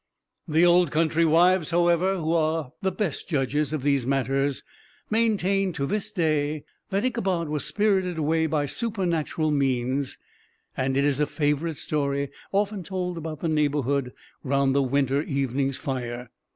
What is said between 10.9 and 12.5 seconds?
it is a favorite story